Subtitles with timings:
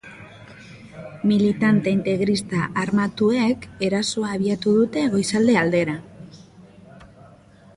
[1.31, 5.99] Militante integrista armatuek erasoa abiatu dute goizalde aldera.